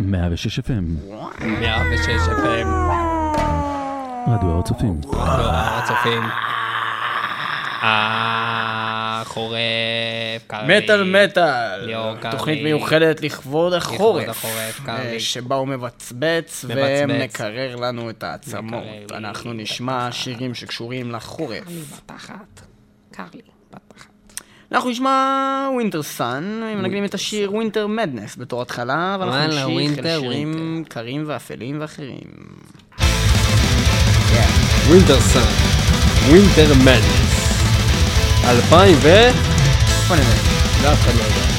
[0.00, 0.70] 106 FM,
[1.40, 2.68] 106 FM,
[4.28, 5.00] רדיו הר הצופים.
[5.06, 6.22] רדיו הר הצופים.
[7.82, 9.58] אה, חורף,
[10.46, 10.78] קרבי.
[10.78, 12.14] מטאל מטאל, ליאור.
[12.30, 15.20] תוכנית מיוחדת לכבוד החורף, החורף, אה.
[15.20, 16.64] שבה הוא מבצבץ.
[16.68, 19.12] ומקרר לנו את העצמות.
[19.14, 21.64] אנחנו נשמע שירים שקשורים לחורף.
[22.04, 22.60] בתחת,
[23.10, 24.09] קר לי, בתחת.
[24.72, 29.38] אנחנו נשמע Wintersun, מנגנים את השיר Winter Madness בתור התחלה, ואנחנו
[29.78, 32.28] נמשיך Winter, אל שירים קרים ואפלים ואחרים.
[34.86, 35.52] Wintersun,
[36.28, 37.50] Winter Madness.
[38.48, 39.08] 2000 ו...
[40.08, 40.26] בוא נראה.
[40.82, 41.49] לא, אף אחד לא יודע.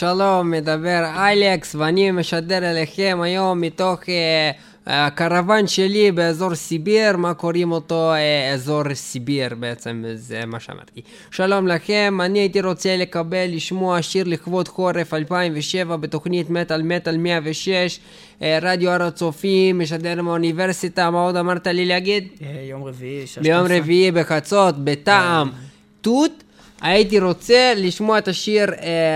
[0.00, 4.50] שלום, מדבר איילקס, ואני משדר אליכם היום מתוך אה,
[4.86, 11.00] הקרוון שלי באזור סיביר, מה קוראים אותו אה, אזור סיביר בעצם, זה מה שאמרתי.
[11.30, 18.00] שלום לכם, אני הייתי רוצה לקבל, לשמוע שיר לכבוד חורף 2007 בתוכנית מטאל מטאל 106,
[18.42, 22.28] אה, רדיו הר הצופים, משדר מהאוניברסיטה, מה עוד אמרת לי להגיד?
[22.42, 23.66] אה, יום רביעי, שש ביום.
[23.70, 25.50] רביעי בחצות, בטעם
[26.00, 26.42] תות.
[26.80, 28.66] הייתי רוצה לשמוע את השיר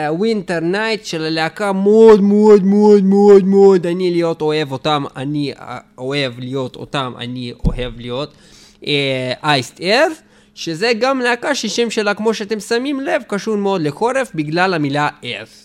[0.09, 5.79] Winter Night של הלהקה מאוד מאוד מאוד מאוד מאוד אני להיות אוהב אותם, אני אה,
[5.99, 8.35] אוהב להיות אותם, אני אוהב להיות
[9.43, 10.23] Iced Earth,
[10.55, 15.64] שזה גם להקה ששם שלה כמו שאתם שמים לב קשור מאוד לחורף בגלל המילה Earth.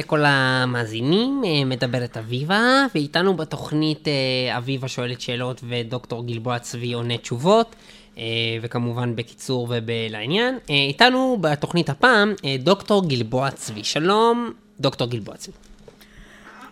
[0.00, 7.18] לכל המאזינים, אה, מדברת אביבה, ואיתנו בתוכנית אה, אביבה שואלת שאלות ודוקטור גלבוע צבי עונה
[7.18, 7.76] תשובות,
[8.18, 8.22] אה,
[8.62, 10.58] וכמובן בקיצור ובלעניין.
[10.68, 13.84] איתנו בתוכנית הפעם דוקטור גלבוע צבי.
[13.84, 15.52] שלום, דוקטור גלבוע צבי.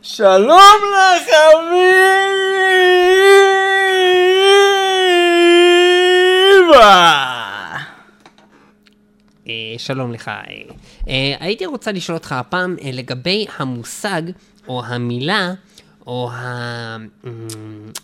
[0.03, 2.39] שלום לך, אביבה!
[9.79, 10.29] שלום לך.
[10.29, 10.43] אה,
[11.09, 14.23] אה, הייתי רוצה לשאול אותך הפעם אה, לגבי המושג
[14.69, 15.55] או המילה
[16.07, 16.31] או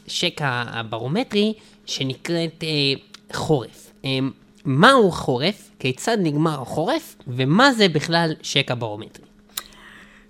[0.07, 1.53] השקע הברומטרי
[1.87, 2.69] שנקראת אה,
[3.33, 3.93] חורף.
[4.05, 4.19] אה,
[4.65, 5.71] מהו חורף?
[5.79, 7.17] כיצד נגמר החורף?
[7.29, 9.25] ומה זה בכלל שקע ברומטרי?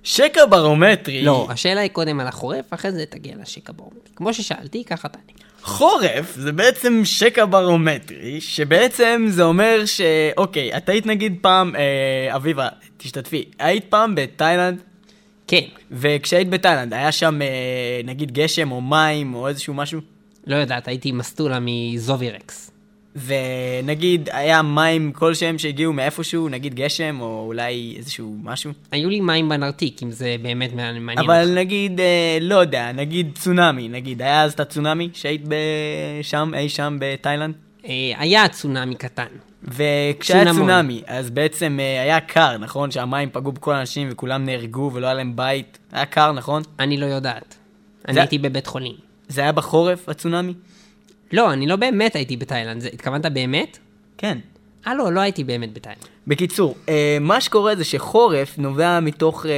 [0.02, 1.22] שקע ברומטרי.
[1.22, 4.14] לא, השאלה היא קודם על החורף, אחרי זה תגיע לשקע ברומטרי.
[4.16, 5.24] כמו ששאלתי, ככה תענה.
[5.64, 10.00] חורף זה בעצם שקע ברומטרי, שבעצם זה אומר ש...
[10.36, 14.82] אוקיי, את היית נגיד פעם, אה, אביבה, תשתתפי, היית פעם בתאילנד,
[15.46, 20.00] כן, וכשהיית בתאילנד, היה שם אה, נגיד גשם או מים או איזשהו משהו?
[20.46, 22.70] לא יודעת, הייתי מסטולה מזובירקס.
[23.26, 28.70] ונגיד היה מים כלשהם שהגיעו מאיפשהו, נגיד גשם או אולי איזשהו משהו?
[28.92, 31.20] היו לי מים בנרתיק, אם זה באמת מעניין אותך.
[31.24, 35.42] אבל נגיד, אה, לא יודע, נגיד צונאמי, נגיד, היה אז את הצונאמי שהיית
[36.22, 37.54] שם, אי שם בתאילנד?
[37.88, 39.26] אה, היה צונאמי קטן.
[39.62, 40.62] וכשהיה צונמון.
[40.62, 42.90] צונאמי, אז בעצם אה, היה קר, נכון?
[42.90, 45.78] שהמים פגעו בכל האנשים וכולם נהרגו ולא היה להם בית.
[45.92, 46.62] היה קר, נכון?
[46.78, 47.54] אני לא יודעת.
[48.08, 48.94] אני זה- הייתי בבית חולים.
[49.28, 50.54] זה היה בחורף, הצונאמי?
[51.34, 52.80] לא, אני לא באמת הייתי בתאילנד.
[52.80, 53.78] זה- התכוונת באמת?
[54.18, 54.38] כן.
[54.86, 56.04] אה, לא, לא הייתי באמת בתאילנד.
[56.26, 59.50] בקיצור, אה, מה שקורה זה שחורף נובע מתוך אה,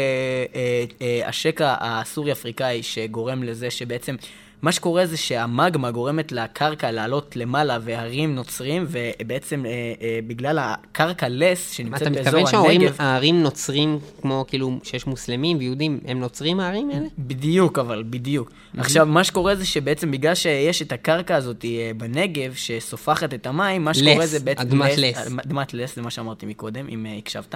[0.54, 4.16] אה, אה, השקע הסורי-אפריקאי שגורם לזה שבעצם...
[4.62, 11.26] מה שקורה זה שהמגמה גורמת לקרקע לעלות למעלה והרים נוצרים, ובעצם אה, אה, בגלל הקרקע
[11.30, 12.94] לס שנמצאת אתה באזור מתכוון שההורים, הנגב...
[12.98, 17.06] הערים נוצרים, כמו כאילו שיש מוסלמים ויהודים, הם נוצרים הערים האלה?
[17.18, 18.50] בדיוק, אבל בדיוק.
[18.78, 23.84] עכשיו, מה שקורה זה שבעצם בגלל שיש את הקרקע הזאת אה, בנגב, שסופחת את המים,
[23.84, 24.60] מה שקורה לס, זה בעצם...
[24.62, 25.26] אדמת לס.
[25.46, 27.54] אדמת לס, זה מה שאמרתי מקודם, אם אה, הקשבת.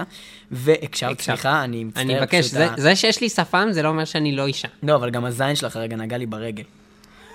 [0.51, 1.21] והקשבת.
[1.21, 2.03] סליחה, אני מצטער.
[2.03, 4.67] אני מבקש, זה- ה- זה שיש לי שפם זה לא אומר שאני לא אישה.
[4.83, 6.63] לא, אבל גם הזין שלך רגע נגע לי ברגל.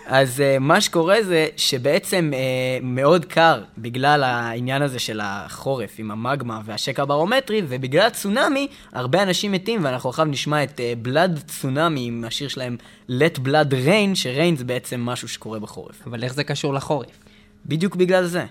[0.08, 6.10] אז uh, מה שקורה זה שבעצם uh, מאוד קר בגלל העניין הזה של החורף עם
[6.10, 12.06] המגמה והשקע הברומטרי, ובגלל הצונאמי, הרבה אנשים מתים, ואנחנו עכשיו נשמע את uh, בלאד צונאמי
[12.06, 12.76] עם השיר שלהם
[13.10, 16.06] Let Blood Rain, שריין זה בעצם משהו שקורה בחורף.
[16.06, 17.18] אבל איך זה קשור לחורף?
[17.66, 18.44] בדיוק בגלל זה.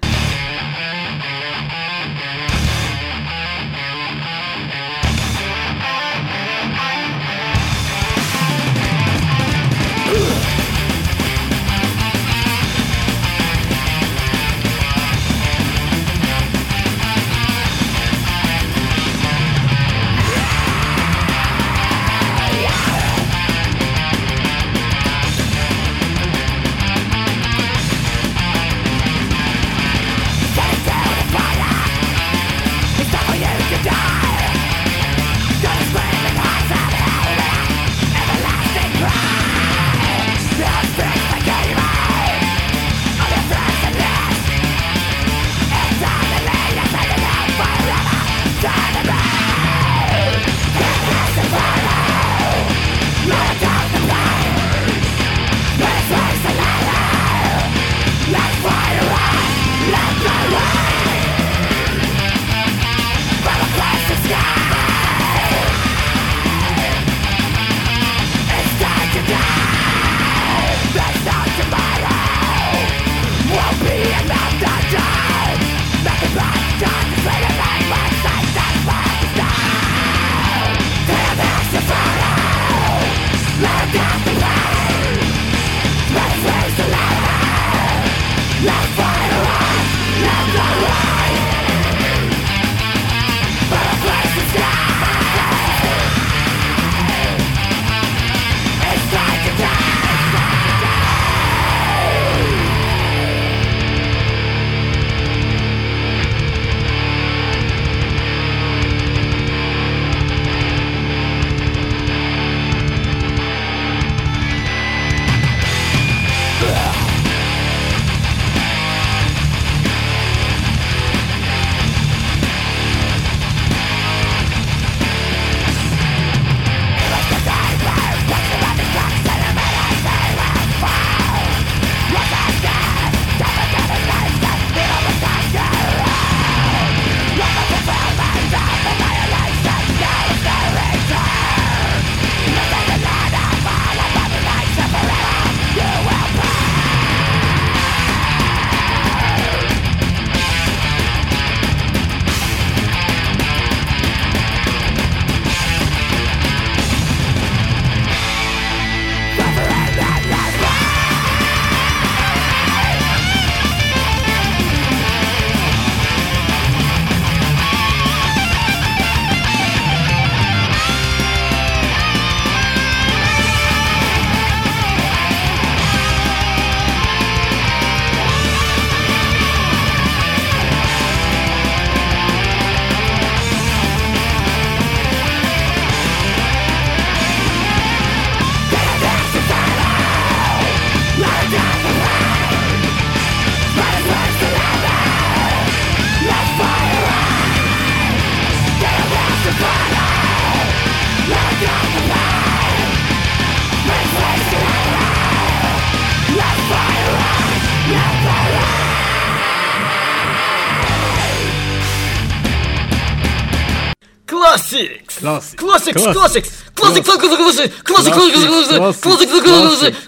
[214.55, 215.59] classic, classic,
[215.95, 219.03] classic, classic, classic, classic, classic, classic.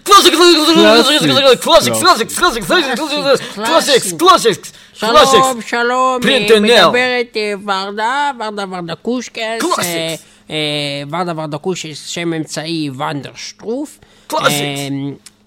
[0.03, 0.67] classic, classic,
[2.33, 2.95] classic, classic,
[4.19, 6.19] classic, שלום, שלום.
[6.29, 6.39] אה,
[6.87, 9.85] מדברת אה, ורדה, ורדה ורדה קושקס, classics.
[9.85, 10.15] אה,
[10.49, 10.55] אה,
[11.11, 12.89] ורדה ורדה קושקס, שם אמצעי.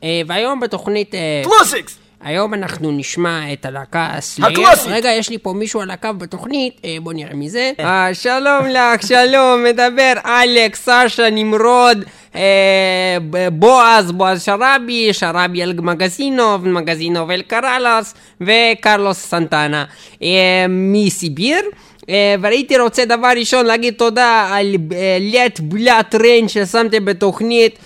[0.02, 1.96] אה, אה, והיום בתוכנית, אה, classics!
[2.22, 4.52] היום אנחנו נשמע את הלהקה ה Slayer.
[4.52, 4.92] הקלאסית.
[4.92, 7.72] רגע, יש לי פה מישהו על הקו בתוכנית, אה, בוא נראה מי זה.
[7.80, 13.16] אה, שלום לך, שלום, מדבר אלכס, סשה, נמרוד, אה,
[13.52, 19.84] בועז, בועז שרבי, שרבי אל מגזינוב, מגזינוב אל קרלס, וקרלוס סנטנה
[20.68, 21.60] מסיביר.
[22.40, 24.74] והייתי רוצה דבר ראשון להגיד תודה על
[25.20, 27.78] לט בלאט ריין ששמתם בתוכנית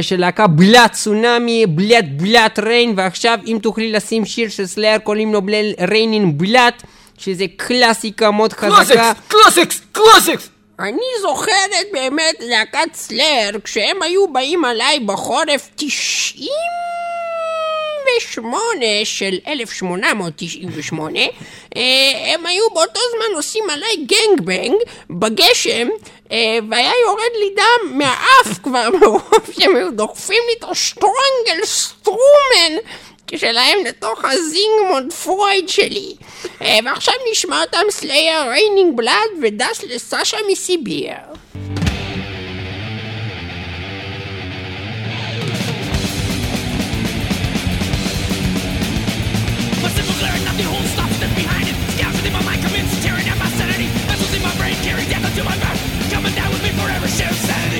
[0.00, 5.32] של להקה בלאט צונאמי, בלאט בלאט ריין, ועכשיו אם תוכלי לשים שיר של סלייר קוראים
[5.32, 5.40] לו
[5.88, 6.82] ריין אין בלאט,
[7.18, 8.72] שזה קלאסיקה מאוד חזקה.
[8.74, 10.48] קלאסיקס, קלאסיקס, קלאסיקס!
[10.80, 16.50] אני זוכרת באמת להקת סלאר, כשהם היו באים עליי בחורף 98
[19.04, 21.20] של 1898,
[21.76, 21.82] אה,
[22.34, 24.76] הם היו באותו זמן עושים עליי גנג בנג
[25.10, 25.88] בגשם,
[26.32, 32.76] אה, והיה יורד לי דם מהאף כבר מרוב שהם היו דוחפים לי את השטרונגל סטרומן
[33.36, 36.14] שלהם לתוך הזינגמונד פרויד שלי.
[36.62, 41.14] אה, ועכשיו נשמע אותם סלייר, ריינינג בלאד ודס לסשה מסיביר.
[56.20, 57.79] Coming down with me forever, share sanity.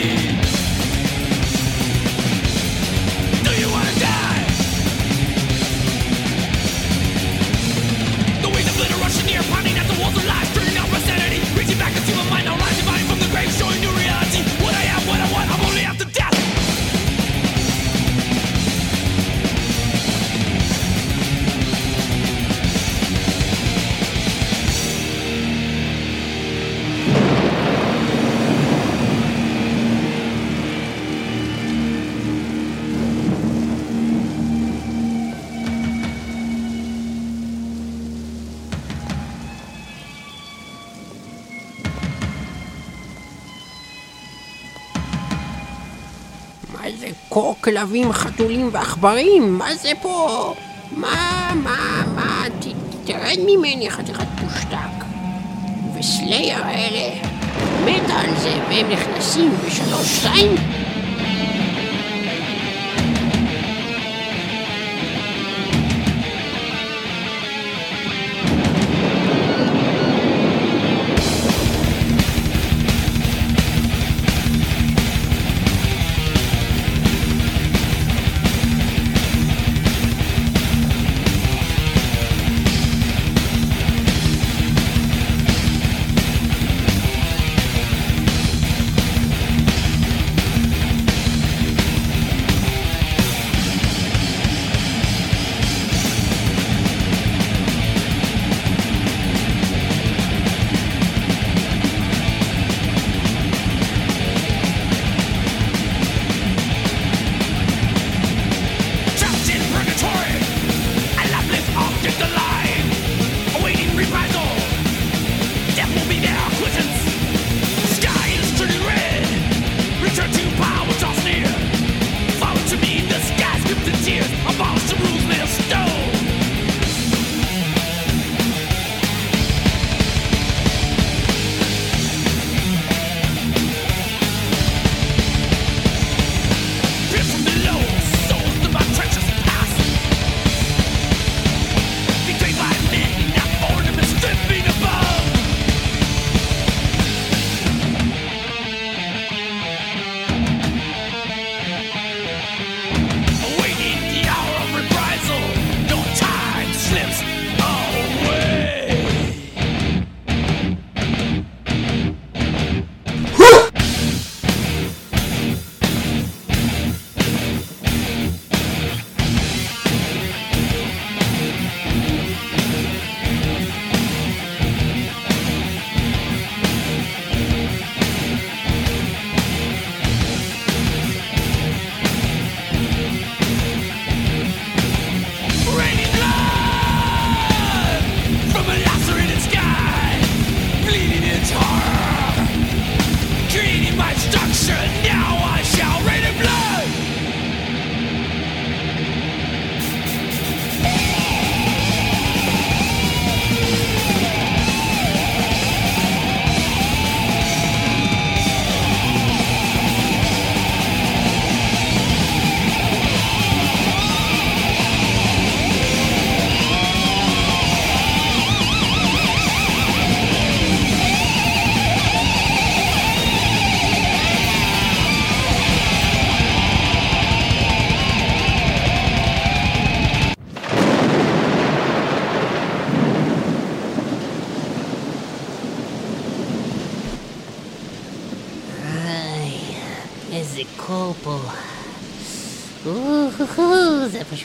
[47.70, 49.58] כלבים, חתולים ועכברים?
[49.58, 50.54] מה זה פה?
[50.92, 52.44] מה, מה, מה?
[52.60, 52.64] ת,
[53.04, 55.04] תרד ממני חתיכת פושטק.
[55.98, 57.26] וסלייר האלה,
[57.84, 60.54] מתה על זה, והם נכנסים בשלוש שתיים?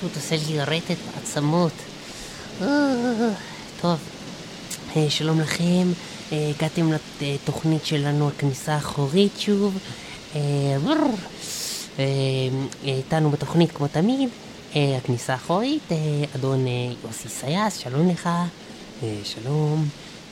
[0.06, 1.72] פשוט עושה לי רטט בעצמות.
[2.62, 3.34] אוהו,
[3.82, 4.00] טוב,
[4.96, 5.88] אה, שלום לכם,
[6.32, 6.92] אה, הגעתם
[7.22, 9.78] לתוכנית שלנו, הכניסה האחורית שוב.
[10.36, 10.42] אה.
[12.00, 12.06] אה,
[12.84, 14.30] איתנו בתוכנית כמו תמיד,
[14.76, 15.98] אה, הכניסה האחורית, אה,
[16.36, 16.72] אדון אה,
[17.06, 18.30] יוסי סייס, שלום לך.
[19.04, 19.88] אה, שלום,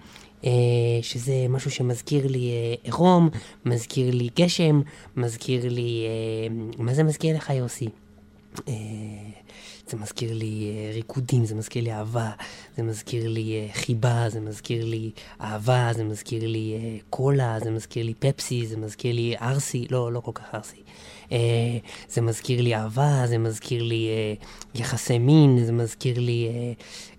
[1.01, 3.29] שזה משהו שמזכיר לי אה, עירום,
[3.65, 4.81] מזכיר לי גשם,
[5.15, 6.05] מזכיר לי...
[6.07, 7.89] אה, מה זה מזכיר לך יוסי?
[8.67, 8.73] אה,
[9.89, 12.31] זה מזכיר לי אה, ריקודים, זה מזכיר לי אהבה,
[12.77, 17.71] זה מזכיר לי אה, חיבה, זה מזכיר לי אהבה, זה מזכיר לי אה, קולה, זה
[17.71, 20.81] מזכיר לי פפסי, זה מזכיר לי ארסי, לא, לא כל כך ארסי.
[21.31, 21.37] אה,
[22.09, 24.33] זה מזכיר לי אהבה, זה מזכיר לי אה,
[24.75, 26.47] יחסי מין, זה מזכיר לי...
[26.47, 26.73] אה,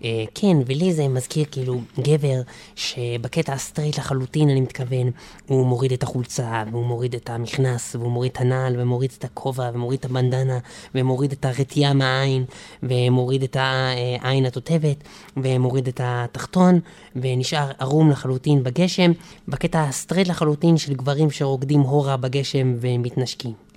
[0.05, 2.41] אה, כן, ולי זה מזכיר כאילו גבר
[2.77, 5.11] שבקטע הסטרייט לחלוטין, אני מתכוון,
[5.47, 9.71] הוא מוריד את החולצה, והוא מוריד את המכנס, והוא מוריד את הנעל, ומוריד את הכובע,
[9.75, 10.59] ומוריד את הבנדנה,
[10.95, 12.45] ומוריד את הרטייה מהעין,
[12.83, 14.97] ומוריד את העין התותבת,
[15.37, 16.81] ומוריד את התחתון,
[17.17, 19.13] ונשאר ערום לחלוטין בגשם,
[19.49, 23.68] בקטע הסטרייט לחלוטין של גברים שרוקדים הורה בגשם ומתנשקים.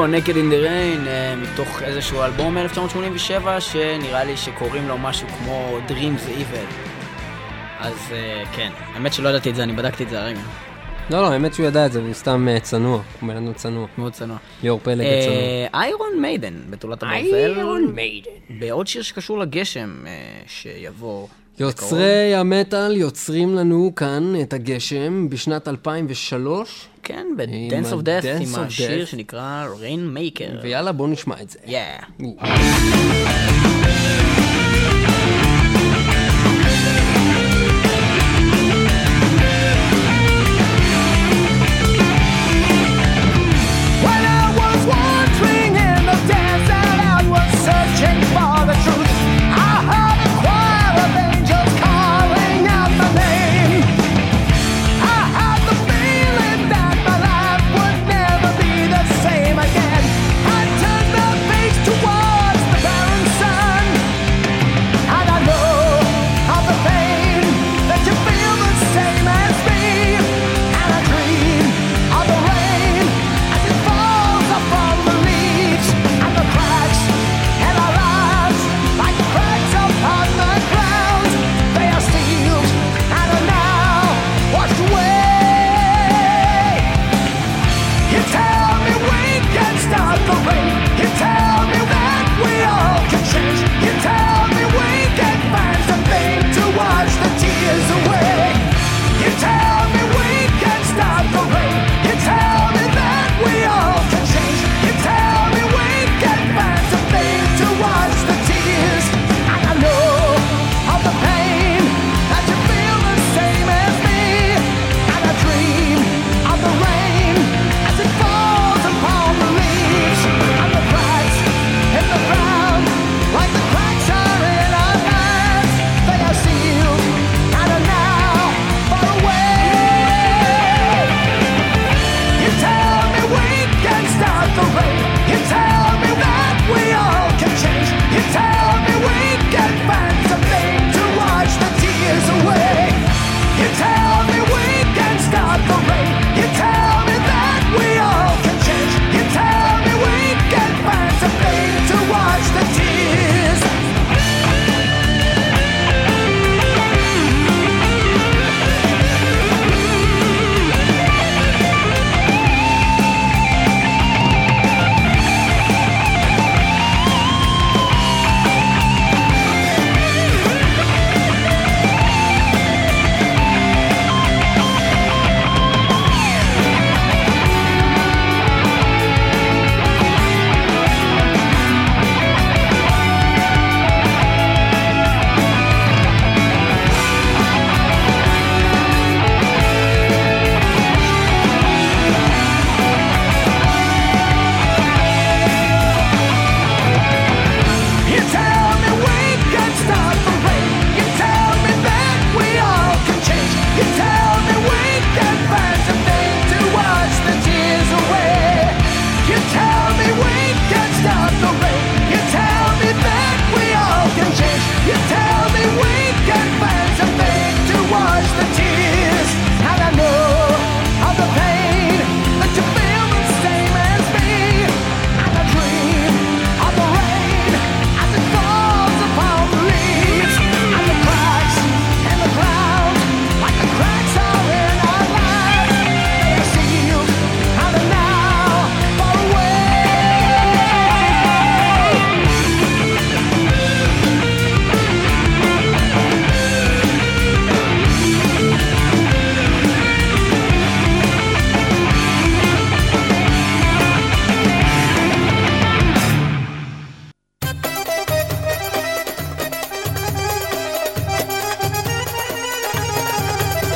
[0.00, 5.28] זהו, Naked in the Rain, אה, מתוך איזשהו אלבום מ-1987, שנראה לי שקוראים לו משהו
[5.28, 6.66] כמו Dreams Evil.
[7.78, 10.40] אז uh, כן, האמת שלא ידעתי את זה, אני בדקתי את זה הרגע.
[11.10, 13.86] לא, לא, האמת שהוא ידע את זה, והוא סתם uh, צנוע, הוא בן אדם צנוע.
[13.98, 14.36] מאוד צנוע.
[14.62, 15.82] ליאור פלג uh, צנוע.
[15.82, 17.34] איירון מיידן, בתולת הברזל.
[17.34, 18.30] איירון מיידן.
[18.50, 20.08] בעוד שיר שקשור לגשם uh,
[20.46, 21.26] שיבוא
[21.60, 26.88] יוצרי המטאל יוצרים לנו כאן את הגשם בשנת 2003.
[27.02, 30.62] כן, ב-Dance of Death, עם השיר שנקרא Rainmaker.
[30.62, 31.58] ויאללה, בואו נשמע את זה.
[31.66, 32.24] Yeah.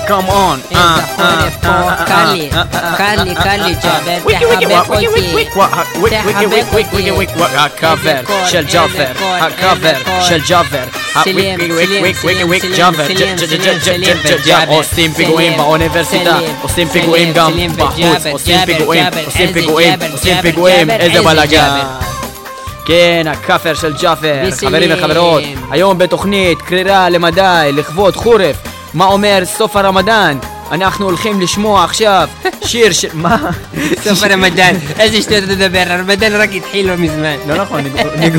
[0.08, 0.58] come on
[2.08, 2.50] كالي
[2.98, 4.20] كالي كالي جابر
[7.80, 9.14] كافر شل جافر
[9.60, 9.96] كافر
[10.28, 10.88] شل جافر
[11.24, 12.58] سليم سليم سليم
[13.80, 20.90] سليم جابر עושים פיגועים באוניברסיטה עושים פיגועים גם בחוץ עושים פיגועים עושים פיגועים עושים פיגועים
[20.90, 21.78] איזה בלאגן
[22.86, 28.56] כן, הכאפר של ג'אפר, חברים וחברות, היום בתוכנית קרירה למדי, לכבוד חורף
[28.94, 30.38] מה אומר סוף הרמדאן?
[30.72, 32.28] אנחנו הולכים לשמוע עכשיו
[32.64, 33.08] שיר של...
[33.12, 33.50] מה?
[34.04, 37.36] סוף הרמדאן, איזה שטויות אתה מדבר, הרמדאן רק התחיל לא מזמן.
[37.46, 37.80] לא נכון,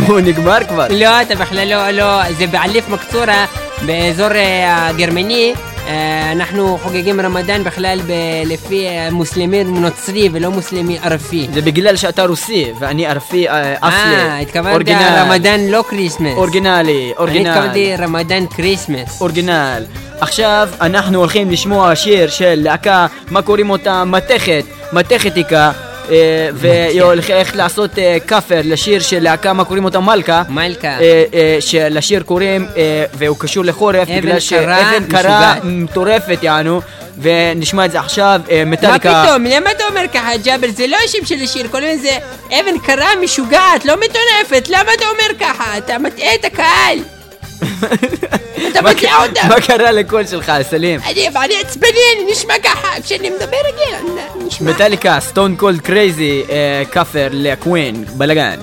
[0.07, 0.87] הוא נגמר כבר.
[0.89, 3.45] לא, אתה בכלל לא, לא, זה באלף מקצורה,
[3.85, 5.53] באזור אה, הגרמני.
[5.87, 8.11] אה, אנחנו חוגגים רמדאן בכלל ב-
[8.45, 11.47] לפי אה, מוסלמי נוצרי ולא מוסלמי ערפי.
[11.53, 14.41] זה בגלל שאתה רוסי ואני ערפי אה, אה, אסלי.
[14.41, 15.17] התכוונתי אורגינל.
[15.17, 16.33] רמדאן לא Christmas.
[16.37, 17.49] אורגינלי, אני אורגינל.
[17.49, 19.21] התכוונתי רמדאן Christmas.
[19.21, 19.83] אורגינל.
[20.19, 24.03] עכשיו אנחנו הולכים לשמוע שיר של להקה, מה קוראים אותה?
[24.05, 25.71] מתכת, מתכתיקה.
[26.11, 29.99] אה, והיא הולכת לעשות אה, כאפר לשיר של להקה, מה קוראים אותה?
[29.99, 30.43] מלכה.
[30.49, 30.87] מלכה.
[30.87, 32.67] אה, שלשיר קוראים,
[33.13, 35.55] והוא קשור לחורף, אבן בגלל שאבן קרה.
[35.63, 36.81] מטורפת יענו,
[37.21, 39.23] ונשמע את זה עכשיו, אה, מה מטאליקה.
[39.25, 39.45] פתאום?
[39.45, 40.67] למה אתה אומר ככה, ג'אבר?
[40.75, 45.39] זה לא השם של השיר, קוראים לזה אבן קרה משוגעת, לא מטונפת, למה אתה אומר
[45.39, 45.77] ככה?
[45.77, 47.14] אתה מטעה את הקהל.
[48.71, 49.47] אתה ק- אותם.
[49.49, 50.99] מה קרה לקול שלך, סלים?
[51.05, 51.89] אני, אני עצבני,
[52.31, 53.57] נשמע ככה, כשאני מדבר
[54.47, 54.71] נשמע.
[54.71, 56.43] מטאליקה, Stone Cold Crazy,
[56.91, 58.59] cover לקווין, בלאגן.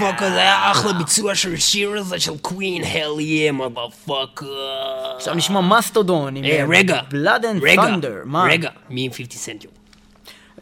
[0.00, 4.46] motherfucker, זה היה אחלה ביצוע של השיר הזה של קווין, hell yeah motherfucker.
[5.16, 8.14] עכשיו נשמע מסטודון עם רגע, Blood and רגע, Thunder.
[8.24, 8.44] מה?
[8.50, 9.64] רגע, מי עם 50 סנט?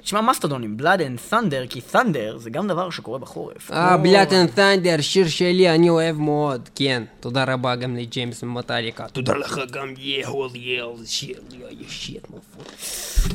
[0.05, 3.71] נשמע מסטודון עם Blood and Thunder, כי thunder זה גם דבר שקורה בחורף.
[3.73, 7.03] אה, כמו- Blood and Thunder, שיר שלי, אני אוהב מאוד, כן.
[7.21, 9.09] תודה רבה גם לג'יימס ממטאליקה.
[9.09, 13.35] תודה לך גם יא hell yeah, זה שיר yeah yeah shit motherfucker.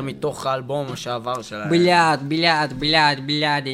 [0.00, 1.70] ת'נדר מתוך האלבום שעבר שלהם.
[1.70, 3.66] בלעד, בלעד, בלעד, בלעד,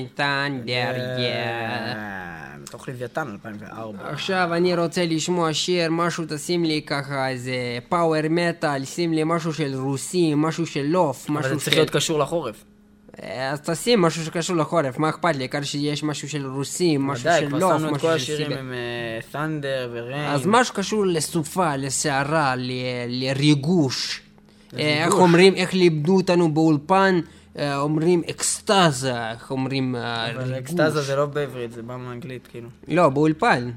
[0.67, 0.77] יא.
[0.77, 3.99] אה, מתוך לוויתן 2004.
[4.11, 7.55] עכשיו אני רוצה לשמוע שיר, משהו תשים לי ככה איזה
[7.89, 11.65] פאוור מטאל, שים לי משהו של רוסים, משהו של לוף, אבל משהו זה של...
[11.65, 12.65] צריך להיות קשור לחורף.
[13.23, 15.43] אה, אז תשים משהו שקשור לחורף, מה אכפת לי?
[15.43, 18.33] העיקר שיש משהו של רוסים, משהו ודאי, של כבר לוף, שמנו את כל משהו של
[18.33, 18.59] השירים.
[18.59, 18.73] עם
[19.33, 20.31] ת'נדר וריין.
[20.31, 22.55] אז משהו קשור לסופה, לסערה,
[23.09, 24.26] לריגוש.
[24.77, 27.21] איך אומרים, איך לימדו אותנו באולפן,
[27.59, 30.59] אה, אומרים אקסטזה, איך אומרים אה, אבל.
[30.59, 32.69] אקסטזה זה לא בעברית, זה בא מאנגלית, כאילו.
[32.89, 33.71] לא, באולפן,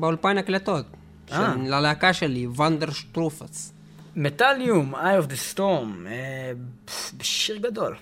[0.00, 0.84] באולפן הקלטות.
[1.32, 1.54] אה.
[1.66, 3.72] ללהקה שלי, וונדר שטרופס.
[4.16, 6.08] מטאליום, Eye of the Storm,
[7.16, 7.96] בשיר גדול.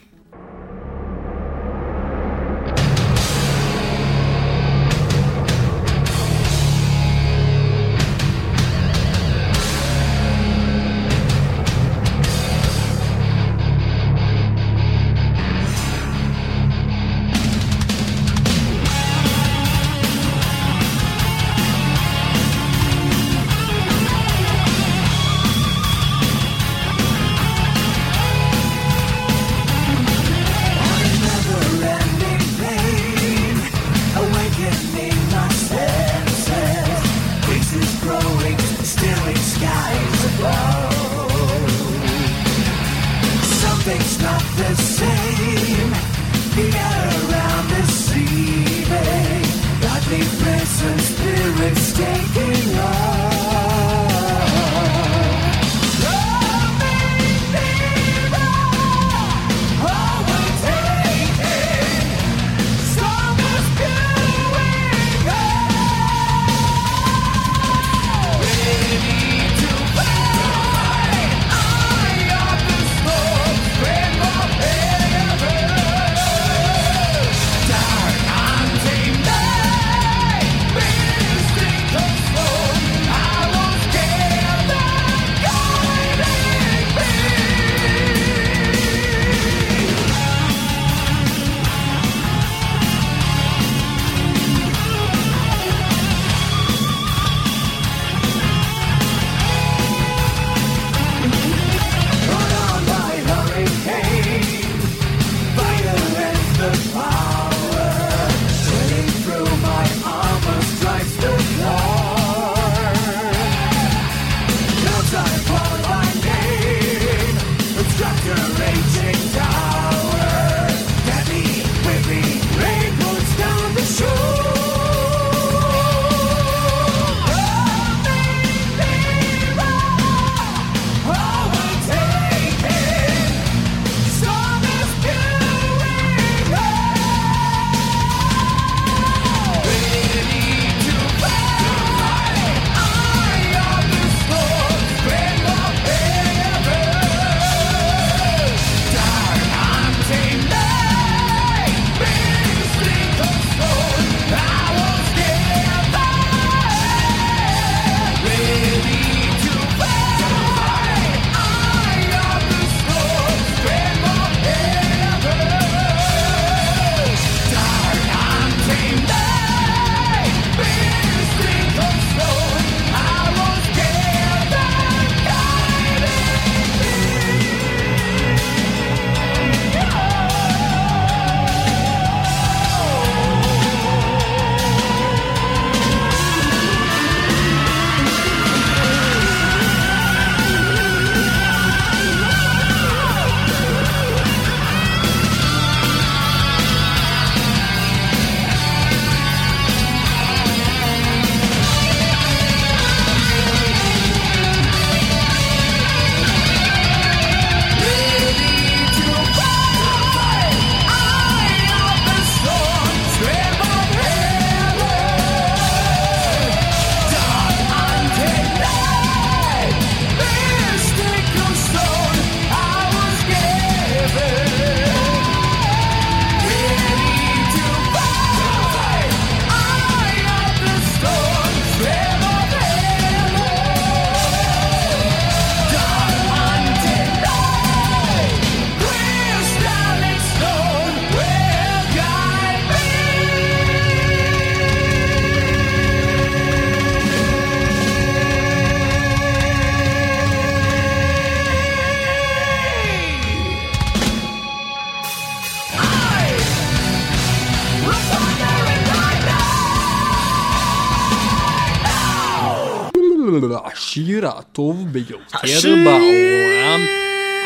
[264.25, 265.39] השיר הטוב ביותר!
[265.85, 266.81] בעולם.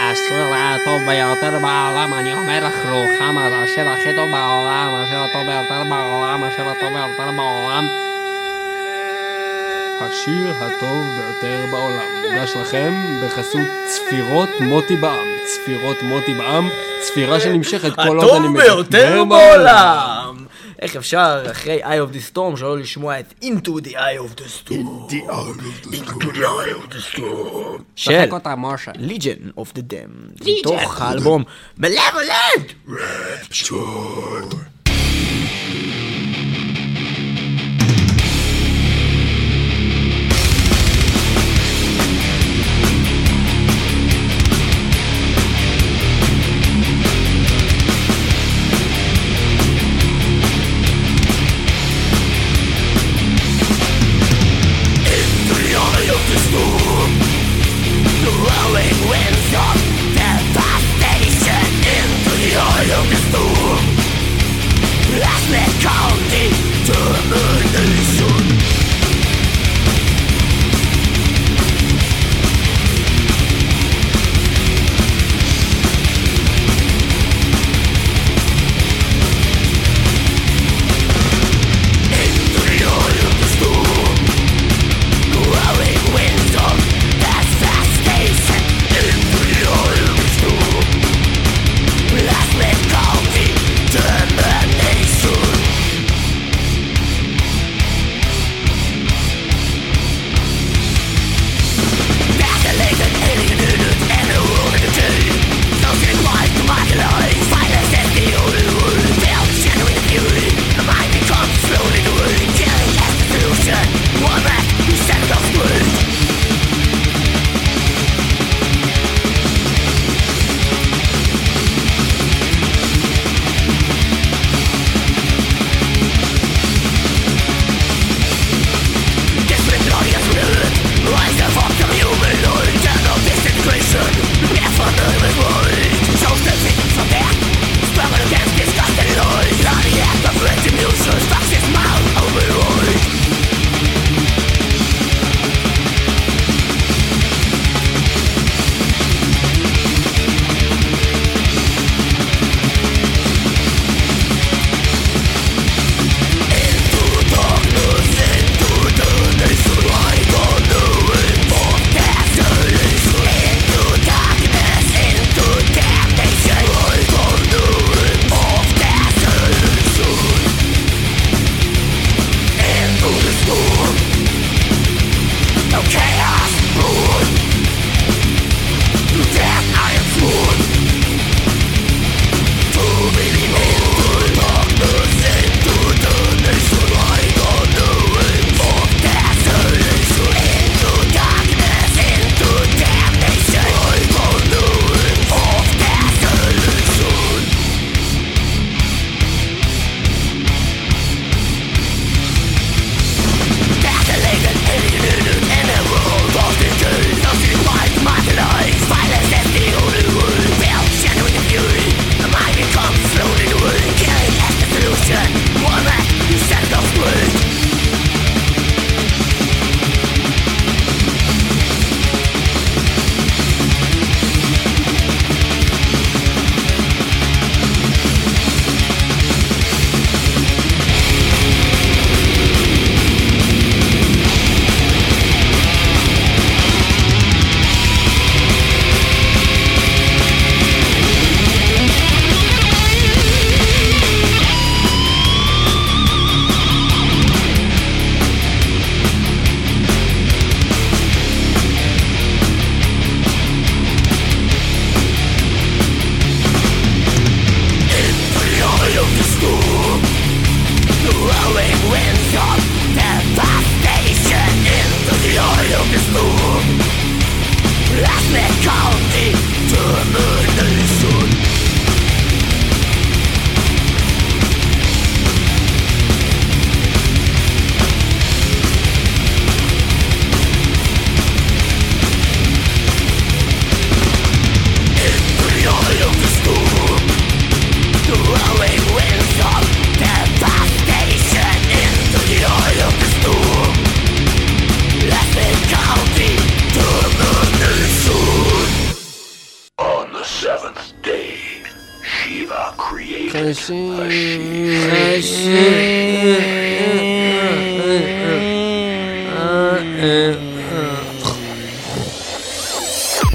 [0.00, 5.42] השיר הטוב ביותר בעולם, אני אומר לך רוחמה, זה השיר הכי טוב בעולם, השיר הטוב
[5.42, 7.88] ביותר בעולם, השיר הטוב ביותר בעולם.
[10.00, 12.06] השיר הטוב ביותר בעולם.
[12.22, 12.94] מוגש לכם
[13.24, 15.26] בחסות צפירות מוטי בעם.
[15.46, 16.68] צפירות מוטי בעם,
[17.00, 20.23] צפירה שנמשכת כל עוד אני הטוב מדבר ביותר בעולם!
[20.84, 24.48] איך אפשר אחרי Eye of the Storm שלא לשמוע את Into the Eye of the
[24.48, 25.10] Storm?
[25.92, 27.82] Into the Eye of the Storm.
[27.96, 28.92] של שחק אותה משה.
[28.92, 30.44] Legion of the Dam.
[30.44, 31.44] מתוך האלבום
[31.78, 32.72] מלאבולנט!
[32.88, 34.73] Devastation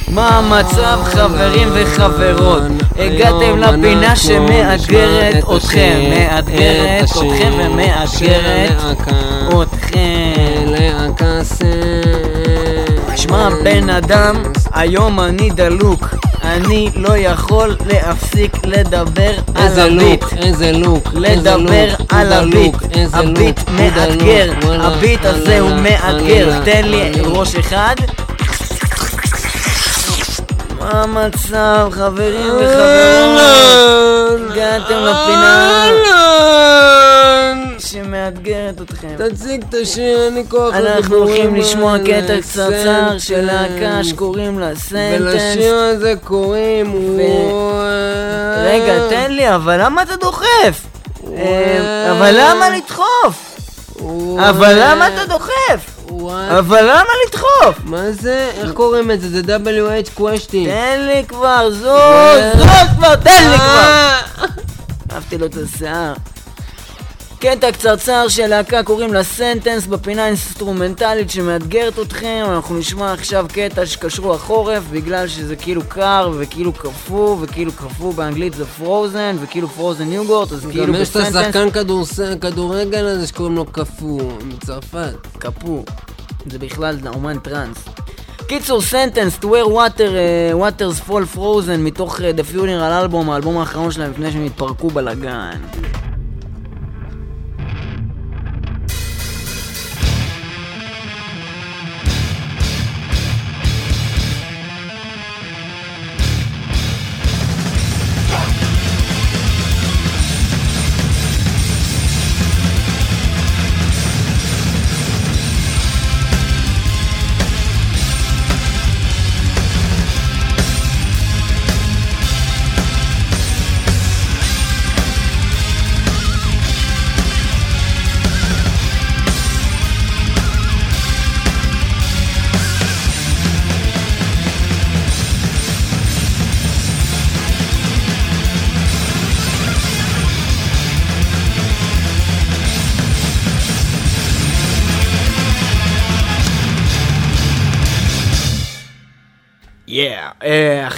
[0.07, 2.62] מה המצב חברים וחברות?
[2.97, 9.80] הגעתם לפינה שמאתגרת אתכם, מאתגרת אתכם ומאתגרת אתכם.
[13.16, 14.36] שמע בן אדם,
[14.74, 16.16] היום אני דלוק,
[16.50, 20.22] אני לא יכול להפסיק לדבר על איזה הביט.
[20.22, 22.76] לוק, איזה לוק, איזה לדבר לוק, על הוא הביט,
[23.14, 27.12] הביט מאתגר, הביט הזה הוא מאתגר, תן לי.
[27.26, 27.95] ראש אחד.
[30.80, 33.39] מה המצב חברים וחברות?
[34.52, 35.89] הגעתם לפינה
[37.92, 39.16] שמאתגרת אתכם.
[39.18, 43.46] תציג את השיר, אין לי כוח אנחנו הולכים לשמוע קטע קצרצר של.
[43.46, 45.22] להקה שקוראים לה סנטנס.
[45.22, 47.20] ולשיר הזה קוראים
[48.64, 50.86] רגע, תן לי, אבל למה אתה דוחף?
[51.38, 53.50] אה, אבל למה לדחוף?
[54.40, 56.00] אבל למה אתה דוחף?
[56.60, 57.84] אבל למה לדחוף?
[57.84, 58.50] מה זה?
[58.58, 59.30] איך קוראים את זה?
[59.30, 60.66] זה WH question.
[60.66, 64.20] תן לי כבר, זוז, זוז כבר, תן לי כבר!
[65.12, 66.14] אהבתי לו את השיער.
[67.42, 73.86] קטע קצרצר של להקה קוראים לה Sentenced בפינה אינסטרומנטלית שמאתגרת אתכם אנחנו נשמע עכשיו קטע
[73.86, 80.12] שקשרו החורף בגלל שזה כאילו קר וכאילו קפוא וכאילו קפוא באנגלית זה frozen וכאילו frozen
[80.12, 85.28] yogurt אז כאילו גם יש את ב Sentenced השחקן כדורגל הזה שקוראים לו קפוא, מצרפת.
[85.38, 85.84] קפוא.
[86.46, 87.78] זה בכלל אומן טראנס.
[88.48, 93.58] קיצור סנטנס to where water, uh, waters fall frozen מתוך uh, The Funeral Album האלבום
[93.58, 95.62] האחרון שלהם לפני שהם התפרקו בלאגן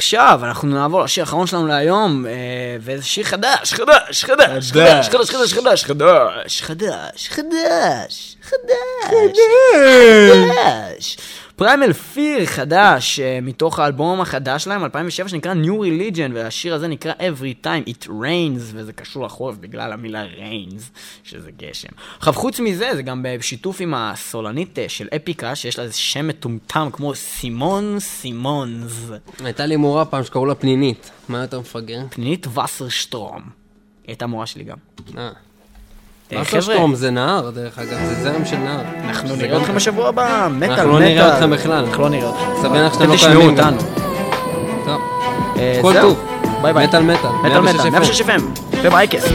[0.02, 2.30] עכשיו אנחנו נעבור לשיר האחרון שלנו להיום, uh,
[2.82, 8.38] וזה שיר חדש, חדש, חדש, חדש, חדש, חדש, חדש, חדש, חדש, חדש, חדש,
[10.32, 11.18] חדש,
[11.62, 17.14] פריימל פיר חדש, uh, מתוך האלבום החדש שלהם, 2007, שנקרא New Religion, והשיר הזה נקרא
[17.14, 20.82] Every Time It Rains, וזה קשור לחורף בגלל המילה Rains,
[21.24, 21.90] שזה גשם.
[22.18, 26.28] עכשיו, חוץ מזה, זה גם בשיתוף עם הסולנית uh, של אפיקה, שיש לה איזה שם
[26.28, 29.10] מטומטם כמו סימון סימונס.
[29.44, 31.12] הייתה לי מורה פעם שקראו לה פנינית.
[31.30, 32.00] מה יותר מפגר?
[32.10, 33.42] פנית וסרשטרום.
[33.42, 33.50] היא
[34.08, 34.78] הייתה מורה שלי גם.
[35.18, 35.32] אה.
[36.34, 38.80] אה, וסרשטרום זה נהר, דרך אגב, זה זרם של נהר.
[39.08, 39.76] אנחנו נראה אתכם טוב.
[39.76, 40.72] בשבוע הבא, מטאל, מטאל.
[40.80, 41.86] אנחנו לא נראה אתכם בכלל.
[41.86, 42.62] אנחנו לא נראה אתכם.
[42.62, 43.74] סביר לך שאתם אתם לא תשמעו קיימים גם.
[43.74, 43.88] אותנו.
[44.86, 45.02] טוב.
[45.58, 45.94] אה, כל.
[46.02, 46.20] טוב.
[46.62, 46.88] ביי ביי.
[46.88, 47.30] מטאל מטאל.
[47.44, 48.42] מטאל 106 מטאל, 106 FM.
[48.84, 49.28] ובייקסט.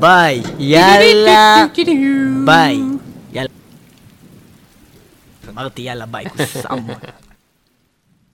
[0.00, 0.42] Bye.
[0.58, 1.70] Y a.
[2.44, 2.98] Bye.
[3.32, 3.46] Y a.
[5.52, 6.30] Marti, y bye.